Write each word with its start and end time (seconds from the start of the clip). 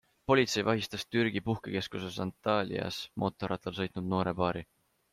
Politsei 0.29 0.63
vahistas 0.69 1.05
Türgi 1.17 1.43
puhkekeskuses 1.51 2.19
Antalyas 2.27 3.01
mootorrattal 3.25 3.81
sõitnud 3.83 4.13
noore 4.17 4.39
paari. 4.43 4.69